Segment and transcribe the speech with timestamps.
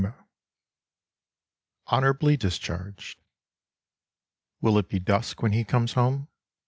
[0.01, 0.23] 51"
[1.89, 3.19] HONORABLY DISCHARGED"
[4.61, 6.27] Will it be dusk when he comes home?